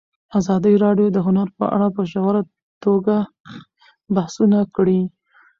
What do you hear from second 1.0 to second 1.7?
د هنر په